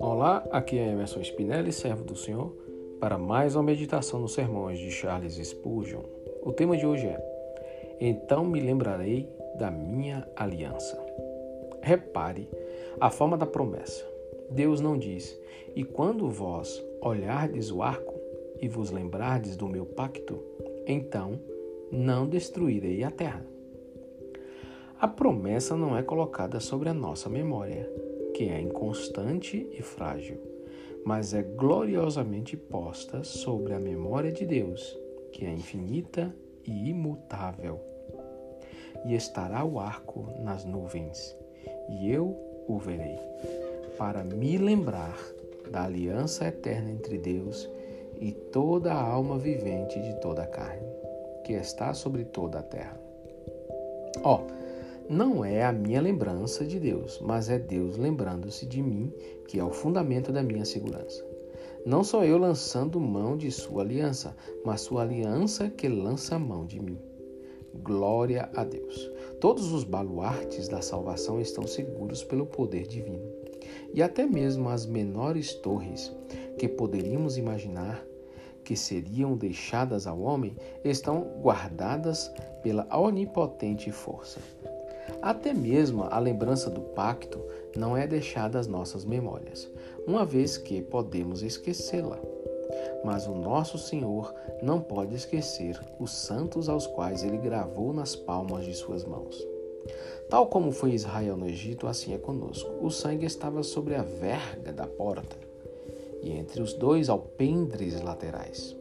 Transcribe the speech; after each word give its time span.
Olá, 0.00 0.46
aqui 0.50 0.78
é 0.78 0.92
Emerson 0.92 1.20
Spinelli, 1.20 1.72
servo 1.72 2.04
do 2.04 2.16
Senhor, 2.16 2.56
para 2.98 3.18
mais 3.18 3.54
uma 3.54 3.62
meditação 3.62 4.20
nos 4.20 4.32
sermões 4.32 4.78
de 4.78 4.90
Charles 4.90 5.34
Spurgeon. 5.34 6.02
O 6.42 6.52
tema 6.52 6.76
de 6.76 6.86
hoje 6.86 7.06
é 7.06 7.96
Então 8.00 8.44
me 8.44 8.60
lembrarei 8.60 9.28
da 9.58 9.70
minha 9.70 10.26
aliança. 10.34 10.98
Repare 11.82 12.48
a 13.00 13.10
forma 13.10 13.36
da 13.36 13.46
promessa. 13.46 14.06
Deus 14.50 14.80
não 14.80 14.96
diz: 14.98 15.38
E 15.76 15.84
quando 15.84 16.30
vós 16.30 16.82
olhardes 17.02 17.70
o 17.70 17.82
arco 17.82 18.14
e 18.60 18.68
vos 18.68 18.90
lembrardes 18.90 19.56
do 19.56 19.68
meu 19.68 19.84
pacto, 19.84 20.42
então 20.86 21.38
não 21.92 22.26
destruirei 22.26 23.04
a 23.04 23.10
terra. 23.10 23.57
A 25.00 25.06
promessa 25.06 25.76
não 25.76 25.96
é 25.96 26.02
colocada 26.02 26.58
sobre 26.58 26.88
a 26.88 26.94
nossa 26.94 27.28
memória, 27.28 27.88
que 28.34 28.48
é 28.48 28.60
inconstante 28.60 29.68
e 29.72 29.80
frágil, 29.80 30.40
mas 31.04 31.32
é 31.32 31.40
gloriosamente 31.40 32.56
posta 32.56 33.22
sobre 33.22 33.74
a 33.74 33.78
memória 33.78 34.32
de 34.32 34.44
Deus, 34.44 34.98
que 35.30 35.46
é 35.46 35.52
infinita 35.52 36.34
e 36.66 36.90
imutável. 36.90 37.80
E 39.04 39.14
estará 39.14 39.64
o 39.64 39.78
arco 39.78 40.26
nas 40.40 40.64
nuvens, 40.64 41.36
e 41.88 42.10
eu 42.10 42.36
o 42.66 42.76
verei, 42.76 43.20
para 43.96 44.24
me 44.24 44.58
lembrar 44.58 45.16
da 45.70 45.84
aliança 45.84 46.48
eterna 46.48 46.90
entre 46.90 47.18
Deus 47.18 47.70
e 48.18 48.32
toda 48.32 48.92
a 48.92 49.00
alma 49.00 49.38
vivente 49.38 50.00
de 50.00 50.14
toda 50.20 50.42
a 50.42 50.46
carne, 50.46 50.88
que 51.44 51.52
está 51.52 51.94
sobre 51.94 52.24
toda 52.24 52.58
a 52.58 52.62
terra. 52.64 53.00
Ó, 54.24 54.40
oh, 54.40 54.57
não 55.08 55.42
é 55.42 55.64
a 55.64 55.72
minha 55.72 56.02
lembrança 56.02 56.66
de 56.66 56.78
Deus, 56.78 57.18
mas 57.22 57.48
é 57.48 57.58
Deus 57.58 57.96
lembrando-se 57.96 58.66
de 58.66 58.82
mim, 58.82 59.10
que 59.46 59.58
é 59.58 59.64
o 59.64 59.70
fundamento 59.70 60.30
da 60.30 60.42
minha 60.42 60.66
segurança. 60.66 61.24
Não 61.86 62.04
sou 62.04 62.22
eu 62.24 62.36
lançando 62.36 63.00
mão 63.00 63.34
de 63.34 63.50
sua 63.50 63.82
aliança, 63.82 64.36
mas 64.64 64.82
sua 64.82 65.02
aliança 65.02 65.70
que 65.70 65.88
lança 65.88 66.38
mão 66.38 66.66
de 66.66 66.78
mim. 66.78 66.98
Glória 67.82 68.50
a 68.54 68.64
Deus. 68.64 69.10
Todos 69.40 69.72
os 69.72 69.82
baluartes 69.84 70.68
da 70.68 70.82
salvação 70.82 71.40
estão 71.40 71.66
seguros 71.66 72.22
pelo 72.22 72.44
poder 72.44 72.86
divino. 72.86 73.32
E 73.94 74.02
até 74.02 74.26
mesmo 74.26 74.68
as 74.68 74.84
menores 74.84 75.54
torres 75.54 76.14
que 76.58 76.68
poderíamos 76.68 77.38
imaginar 77.38 78.04
que 78.62 78.76
seriam 78.76 79.34
deixadas 79.34 80.06
ao 80.06 80.20
homem 80.20 80.54
estão 80.84 81.22
guardadas 81.40 82.30
pela 82.62 82.86
onipotente 82.94 83.90
força. 83.90 84.40
Até 85.22 85.52
mesmo 85.52 86.04
a 86.04 86.18
lembrança 86.18 86.70
do 86.70 86.80
pacto 86.80 87.40
não 87.76 87.96
é 87.96 88.06
deixada 88.06 88.58
às 88.58 88.66
nossas 88.66 89.04
memórias, 89.04 89.68
uma 90.06 90.24
vez 90.24 90.56
que 90.56 90.82
podemos 90.82 91.42
esquecê-la. 91.42 92.18
Mas 93.04 93.26
o 93.26 93.34
nosso 93.34 93.78
Senhor 93.78 94.34
não 94.62 94.80
pode 94.80 95.14
esquecer 95.14 95.80
os 95.98 96.10
santos 96.10 96.68
aos 96.68 96.86
quais 96.86 97.22
ele 97.22 97.38
gravou 97.38 97.92
nas 97.92 98.14
palmas 98.14 98.64
de 98.64 98.74
suas 98.74 99.04
mãos. 99.04 99.46
Tal 100.28 100.46
como 100.46 100.72
foi 100.72 100.92
Israel 100.92 101.36
no 101.36 101.48
Egito, 101.48 101.86
assim 101.86 102.12
é 102.12 102.18
conosco. 102.18 102.70
O 102.84 102.90
sangue 102.90 103.24
estava 103.24 103.62
sobre 103.62 103.94
a 103.94 104.02
verga 104.02 104.72
da 104.72 104.86
porta 104.86 105.36
e 106.22 106.32
entre 106.32 106.60
os 106.60 106.74
dois 106.74 107.08
alpendres 107.08 108.00
laterais. 108.02 108.76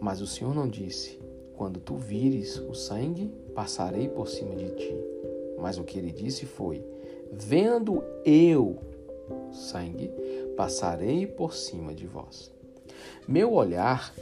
Mas 0.00 0.20
o 0.20 0.26
Senhor 0.26 0.54
não 0.54 0.66
disse: 0.66 1.20
Quando 1.56 1.78
tu 1.78 1.96
vires 1.96 2.58
o 2.58 2.74
sangue, 2.74 3.28
passarei 3.54 4.08
por 4.08 4.28
cima 4.28 4.56
de 4.56 4.70
ti. 4.70 5.19
Mas 5.60 5.78
o 5.78 5.84
que 5.84 5.98
ele 5.98 6.12
disse 6.12 6.46
foi: 6.46 6.84
Vendo 7.32 8.02
eu 8.24 8.78
sangue, 9.52 10.10
passarei 10.56 11.26
por 11.26 11.54
cima 11.54 11.94
de 11.94 12.06
vós. 12.06 12.52
Meu 13.26 13.52
olhar 13.52 14.12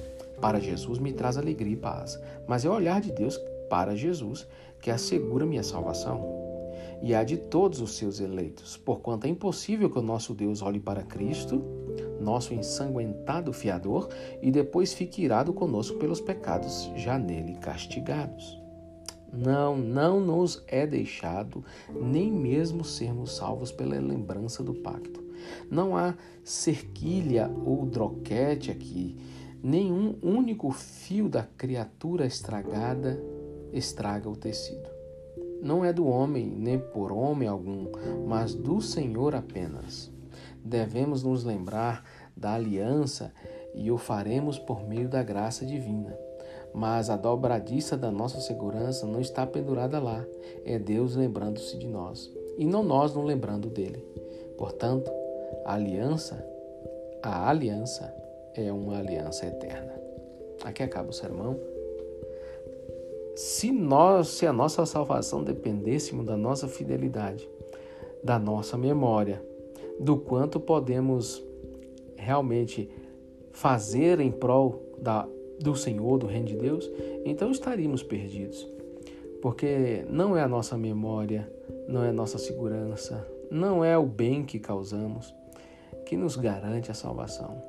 para 0.41 0.61
Jesus 0.61 0.99
me 0.99 1.13
traz 1.13 1.37
alegria 1.37 1.73
e 1.73 1.77
paz, 1.77 2.19
mas 2.47 2.65
é 2.65 2.69
o 2.69 2.75
olhar 2.75 3.01
de 3.01 3.13
Deus 3.13 3.39
para 3.69 3.97
Jesus 3.97 4.47
que 4.81 4.91
assegura 4.91 5.45
minha 5.45 5.63
salvação 5.63 6.39
e 7.03 7.15
a 7.15 7.23
de 7.23 7.37
todos 7.37 7.81
os 7.81 7.97
seus 7.97 8.21
eleitos, 8.21 8.77
porquanto 8.77 9.27
é 9.27 9.31
impossível 9.31 9.89
que 9.91 9.99
o 9.99 10.03
nosso 10.03 10.35
Deus 10.35 10.63
olhe 10.63 10.81
para 10.81 11.03
Cristo, 11.03 11.63
nosso 12.21 12.53
ensanguentado 12.53 13.53
fiador, 13.53 14.09
e 14.43 14.51
depois 14.51 14.93
fique 14.93 15.23
irado 15.23 15.53
conosco 15.53 15.97
pelos 15.99 16.21
pecados 16.21 16.91
já 16.97 17.19
nele 17.19 17.55
castigados. 17.55 18.61
Não, 19.33 19.77
não 19.77 20.21
nos 20.21 20.63
é 20.67 20.87
deixado 20.87 21.65
nem 21.91 22.33
mesmo 22.33 22.83
sermos 22.85 23.37
salvos 23.37 23.71
pela 23.71 23.99
lembrança 23.99 24.63
do 24.63 24.75
pacto. 24.75 25.23
Não 25.71 25.97
há 25.97 26.15
cerquilha 26.43 27.51
ou 27.65 27.85
droquete 27.85 28.71
aqui, 28.71 29.17
nenhum 29.63 30.17
único 30.23 30.71
fio 30.71 31.29
da 31.29 31.43
criatura 31.43 32.27
estragada 32.27 33.21
estraga 33.73 34.29
o 34.29 34.37
tecido. 34.37 34.89
Não 35.63 35.85
é 35.85 35.93
do 35.93 36.07
homem, 36.07 36.47
nem 36.47 36.79
por 36.79 37.13
homem 37.13 37.49
algum, 37.49 37.87
mas 38.27 38.55
do 38.55 38.81
Senhor 38.81 39.35
apenas. 39.35 40.11
Devemos 40.65 41.23
nos 41.23 41.45
lembrar 41.45 42.05
da 42.37 42.55
aliança 42.55 43.33
e 43.75 43.91
o 43.91 43.99
faremos 43.99 44.59
por 44.59 44.87
meio 44.87 45.09
da 45.09 45.23
graça 45.23 45.67
divina. 45.67 46.17
Mas 46.73 47.11
a 47.11 47.17
dobradiça 47.17 47.97
da 47.97 48.11
nossa 48.11 48.41
segurança 48.41 49.07
não 49.07 49.21
está 49.21 49.47
pendurada 49.47 49.99
lá, 49.99 50.25
é 50.65 50.79
Deus 50.79 51.17
lembrando-se 51.17 51.77
de 51.77 51.87
nós, 51.87 52.31
e 52.57 52.67
não 52.67 52.83
nós 52.83 53.15
não 53.15 53.25
lembrando 53.25 53.69
dele. 53.69 54.05
Portanto, 54.57 55.11
a 55.65 55.75
aliança, 55.75 56.45
a 57.23 57.49
aliança 57.49 58.15
é 58.55 58.73
uma 58.73 58.99
aliança 58.99 59.47
eterna. 59.47 59.93
Aqui 60.65 60.83
acaba 60.83 61.11
o 61.11 61.13
sermão. 61.13 61.59
Se 63.37 63.71
nós, 63.71 64.29
se 64.29 64.47
a 64.47 64.53
nossa 64.53 64.85
salvação 64.85 65.45
dependêssemos 65.45 66.27
da 66.27 66.37
nossa 66.37 66.67
fidelidade, 66.67 67.49
da 68.23 68.39
nossa 68.39 68.77
memória, 68.77 69.41
do 70.01 70.17
quanto 70.17 70.59
podemos 70.59 71.43
realmente 72.17 72.91
fazer 73.53 74.19
em 74.21 74.31
prol 74.31 74.83
da, 74.99 75.29
do 75.61 75.75
Senhor, 75.75 76.19
do 76.19 76.27
Reino 76.27 76.47
de 76.47 76.57
Deus, 76.57 76.91
então 77.25 77.51
estaríamos 77.51 78.03
perdidos. 78.03 78.67
Porque 79.41 80.05
não 80.09 80.37
é 80.37 80.43
a 80.43 80.49
nossa 80.49 80.77
memória, 80.77 81.51
não 81.87 82.03
é 82.05 82.09
a 82.09 82.13
nossa 82.13 82.39
segurança, 82.39 83.27
não 83.51 83.85
é 83.85 83.97
o 83.97 84.07
bem 84.07 84.45
que 84.45 84.59
causamos 84.59 85.35
que 86.05 86.17
nos 86.17 86.37
garante 86.37 86.91
a 86.91 86.95
salvação. 86.95 87.63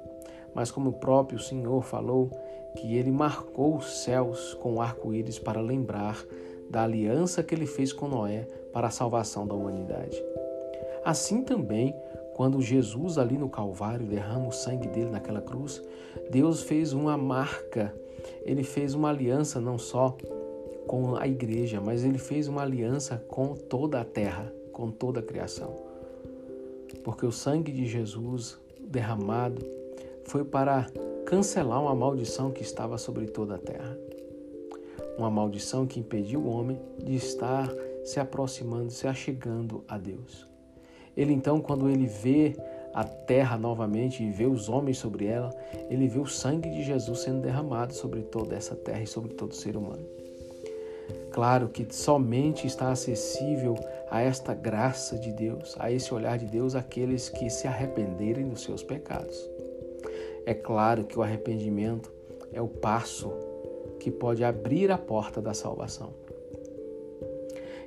Mas 0.53 0.72
como 0.72 0.91
o 0.91 0.94
próprio 0.94 1.38
Senhor 1.39 1.83
falou, 1.83 2.31
que 2.75 2.95
ele 2.95 3.11
marcou 3.11 3.75
os 3.75 4.03
céus 4.03 4.53
com 4.55 4.81
arco-íris 4.81 5.38
para 5.38 5.59
lembrar 5.59 6.23
da 6.69 6.83
aliança 6.83 7.44
que 7.44 7.53
ele 7.53 7.66
fez 7.66 7.91
com 7.91 8.07
Noé 8.07 8.47
para 8.72 8.88
a 8.88 8.91
salvação 8.91 9.45
da 9.45 9.55
humanidade. 9.55 10.23
Assim 11.03 11.44
também, 11.44 11.95
quando 12.39 12.61
Jesus 12.61 13.17
ali 13.17 13.38
no 13.38 13.50
Calvário 13.50 14.07
derrama 14.07 14.47
o 14.47 14.51
sangue 14.53 14.88
dele 14.88 15.09
naquela 15.09 15.41
cruz, 15.41 15.83
Deus 16.31 16.63
fez 16.63 16.94
uma 16.94 17.17
marca, 17.17 17.94
ele 18.44 18.63
fez 18.63 18.94
uma 18.94 19.09
aliança 19.09 19.59
não 19.59 19.77
só 19.77 20.16
com 20.88 21.17
a 21.17 21.28
igreja, 21.28 21.81
mas 21.81 22.05
ele 22.05 22.17
fez 22.17 22.47
uma 22.47 22.61
aliança 22.61 23.17
com 23.28 23.55
toda 23.55 23.99
a 23.99 24.05
terra, 24.05 24.49
com 24.72 24.89
toda 24.89 25.19
a 25.19 25.22
criação. 25.22 25.75
Porque 27.03 27.25
o 27.25 27.31
sangue 27.31 27.73
de 27.73 27.85
Jesus 27.85 28.57
derramado 28.79 29.61
foi 30.23 30.45
para 30.45 30.88
cancelar 31.25 31.81
uma 31.81 31.94
maldição 31.94 32.51
que 32.51 32.61
estava 32.61 32.97
sobre 32.97 33.25
toda 33.25 33.55
a 33.55 33.59
terra. 33.59 33.99
Uma 35.17 35.29
maldição 35.29 35.85
que 35.85 35.99
impediu 35.99 36.39
o 36.39 36.49
homem 36.49 36.79
de 37.03 37.17
estar 37.17 37.69
se 38.05 38.17
aproximando, 38.17 38.91
se 38.91 39.09
achegando 39.09 39.84
a 39.90 39.97
Deus. 39.97 40.47
Ele 41.16 41.34
então, 41.34 41.59
quando 41.61 41.90
ele 41.90 42.06
vê 42.06 42.56
a 42.94 43.03
terra 43.03 43.58
novamente 43.58 44.23
e 44.23 44.32
vê 44.32 44.46
os 44.46 44.67
homens 44.70 44.97
sobre 44.97 45.26
ela, 45.26 45.53
ele 45.90 46.08
vê 46.08 46.20
o 46.20 46.26
sangue 46.26 46.70
de 46.70 46.84
Jesus 46.84 47.20
sendo 47.20 47.41
derramado 47.41 47.94
sobre 47.94 48.22
toda 48.22 48.56
essa 48.56 48.76
terra 48.76 49.02
e 49.02 49.08
sobre 49.08 49.34
todo 49.34 49.56
ser 49.56 49.78
humano. 49.78 50.06
Claro 51.32 51.70
que 51.70 51.88
somente 51.94 52.66
está 52.66 52.91
acessível 52.91 53.76
a 54.09 54.22
esta 54.22 54.53
graça 54.53 55.17
de 55.17 55.32
Deus, 55.32 55.76
a 55.79 55.91
esse 55.91 56.14
olhar 56.14 56.38
de 56.38 56.46
Deus, 56.46 56.76
aqueles 56.76 57.29
que 57.29 57.50
se 57.50 57.67
arrependerem 57.67 58.47
dos 58.50 58.64
seus 58.64 58.84
pecados. 58.84 59.38
É 60.46 60.53
claro 60.53 61.03
que 61.03 61.17
o 61.17 61.22
arrependimento 61.22 62.12
é 62.52 62.62
o 62.62 62.67
passo 62.67 63.32
que 64.00 64.09
pode 64.09 64.44
abrir 64.44 64.91
a 64.91 64.97
porta 64.97 65.41
da 65.41 65.53
salvação. 65.53 66.14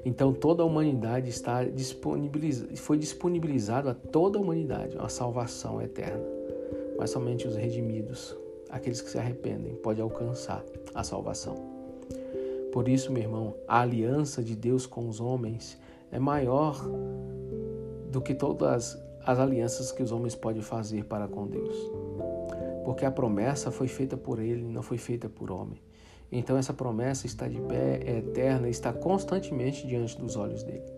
Então 0.05 0.33
toda 0.33 0.63
a 0.63 0.67
humanidade 0.67 1.29
está 1.31 1.65
disponibilizada, 1.65 2.75
foi 2.77 2.99
disponibilizado 2.99 3.89
a 3.89 3.95
toda 3.95 4.39
a 4.39 4.43
humanidade 4.43 4.97
a 4.99 5.09
salvação 5.09 5.81
eterna. 5.81 6.25
Mas 6.99 7.11
somente 7.11 7.47
os 7.47 7.57
redimidos, 7.57 8.37
aqueles 8.69 9.01
que 9.01 9.11
se 9.11 9.19
arrependem, 9.19 9.75
podem 9.77 10.03
alcançar 10.03 10.65
a 10.95 11.05
salvação. 11.05 11.55
Por 12.73 12.89
isso, 12.89 13.13
meu 13.13 13.23
irmão, 13.23 13.55
a 13.69 13.81
aliança 13.81 14.43
de 14.43 14.57
Deus 14.57 14.87
com 14.87 15.09
os 15.09 15.21
homens 15.21 15.79
é 16.11 16.19
maior 16.19 16.83
do 18.11 18.21
que 18.21 18.35
todas 18.35 18.99
as 19.25 19.39
alianças 19.39 19.93
que 19.93 20.03
os 20.03 20.11
homens 20.11 20.35
podem 20.35 20.63
fazer 20.63 21.05
para 21.05 21.29
com 21.29 21.47
Deus. 21.47 21.75
Porque 22.85 23.05
a 23.05 23.11
promessa 23.11 23.71
foi 23.71 23.89
feita 23.89 24.17
por 24.17 24.39
ele, 24.39 24.65
não 24.65 24.83
foi 24.83 24.99
feita 24.99 25.29
por 25.29 25.51
homem. 25.51 25.81
Então 26.32 26.56
essa 26.56 26.73
promessa 26.73 27.26
está 27.26 27.46
de 27.46 27.61
pé, 27.61 28.00
é 28.06 28.19
eterna, 28.19 28.67
está 28.70 28.90
constantemente 28.90 29.87
diante 29.87 30.19
dos 30.19 30.34
olhos 30.34 30.62
dele. 30.64 30.90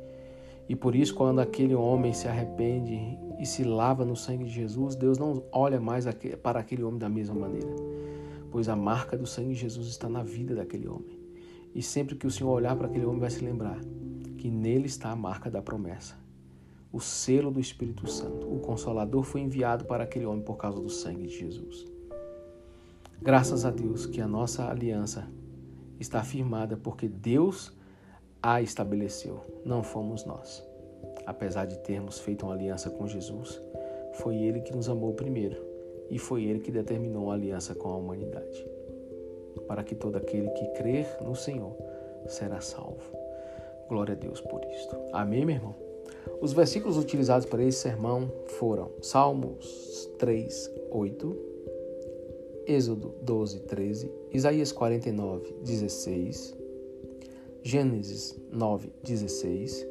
E 0.68 0.76
por 0.76 0.94
isso, 0.94 1.14
quando 1.14 1.40
aquele 1.40 1.74
homem 1.74 2.14
se 2.14 2.28
arrepende 2.28 3.18
e 3.38 3.44
se 3.44 3.64
lava 3.64 4.04
no 4.04 4.16
sangue 4.16 4.44
de 4.44 4.50
Jesus, 4.50 4.94
Deus 4.94 5.18
não 5.18 5.42
olha 5.52 5.80
mais 5.80 6.06
para 6.40 6.60
aquele 6.60 6.84
homem 6.84 6.98
da 6.98 7.08
mesma 7.08 7.34
maneira, 7.34 7.68
pois 8.50 8.68
a 8.68 8.76
marca 8.76 9.18
do 9.18 9.26
sangue 9.26 9.54
de 9.54 9.60
Jesus 9.60 9.88
está 9.88 10.08
na 10.08 10.22
vida 10.22 10.54
daquele 10.54 10.88
homem. 10.88 11.18
E 11.74 11.82
sempre 11.82 12.14
que 12.14 12.26
o 12.26 12.30
Senhor 12.30 12.50
olhar 12.50 12.76
para 12.76 12.86
aquele 12.86 13.04
homem, 13.04 13.18
vai 13.18 13.30
se 13.30 13.44
lembrar 13.44 13.78
que 14.38 14.48
nele 14.48 14.86
está 14.86 15.10
a 15.10 15.16
marca 15.16 15.50
da 15.50 15.60
promessa, 15.60 16.16
o 16.92 17.00
selo 17.00 17.50
do 17.50 17.58
Espírito 17.58 18.06
Santo. 18.06 18.46
O 18.46 18.60
Consolador 18.60 19.24
foi 19.24 19.40
enviado 19.40 19.84
para 19.84 20.04
aquele 20.04 20.24
homem 20.24 20.44
por 20.44 20.56
causa 20.56 20.80
do 20.80 20.88
sangue 20.88 21.26
de 21.26 21.36
Jesus. 21.36 21.93
Graças 23.24 23.64
a 23.64 23.70
Deus 23.70 24.04
que 24.04 24.20
a 24.20 24.28
nossa 24.28 24.68
aliança 24.68 25.26
está 25.98 26.22
firmada 26.22 26.76
porque 26.76 27.08
Deus 27.08 27.72
a 28.42 28.60
estabeleceu, 28.60 29.40
não 29.64 29.82
fomos 29.82 30.26
nós. 30.26 30.62
Apesar 31.24 31.64
de 31.64 31.78
termos 31.78 32.18
feito 32.18 32.44
uma 32.44 32.52
aliança 32.52 32.90
com 32.90 33.06
Jesus, 33.06 33.58
foi 34.12 34.36
Ele 34.36 34.60
que 34.60 34.76
nos 34.76 34.90
amou 34.90 35.14
primeiro 35.14 35.56
e 36.10 36.18
foi 36.18 36.44
Ele 36.44 36.60
que 36.60 36.70
determinou 36.70 37.30
a 37.30 37.34
aliança 37.34 37.74
com 37.74 37.88
a 37.88 37.96
humanidade, 37.96 38.62
para 39.66 39.82
que 39.82 39.94
todo 39.94 40.16
aquele 40.16 40.50
que 40.50 40.66
crer 40.74 41.06
no 41.22 41.34
Senhor 41.34 41.74
será 42.26 42.60
salvo. 42.60 43.10
Glória 43.88 44.12
a 44.12 44.18
Deus 44.18 44.42
por 44.42 44.62
isto. 44.66 44.94
Amém, 45.14 45.46
meu 45.46 45.56
irmão? 45.56 45.74
Os 46.42 46.52
versículos 46.52 46.98
utilizados 46.98 47.46
para 47.46 47.62
esse 47.62 47.78
sermão 47.78 48.30
foram 48.58 48.90
Salmos 49.00 50.10
3, 50.18 50.70
8, 50.90 51.53
Êxodo 52.66 53.14
12, 53.22 53.60
13, 53.60 54.10
Isaías 54.32 54.72
49, 54.72 55.54
16, 55.62 56.56
Gênesis 57.62 58.36
9, 58.50 58.90
16 59.02 59.86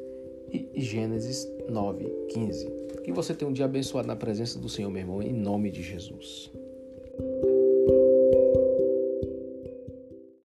e 0.52 0.80
Gênesis 0.80 1.48
9, 1.68 2.04
15. 2.28 2.66
Que 3.04 3.12
você 3.12 3.34
tenha 3.34 3.50
um 3.50 3.52
dia 3.52 3.64
abençoado 3.64 4.08
na 4.08 4.16
presença 4.16 4.58
do 4.58 4.68
Senhor, 4.68 4.90
meu 4.90 5.00
irmão, 5.00 5.22
em 5.22 5.32
nome 5.32 5.70
de 5.70 5.82
Jesus. 5.82 6.50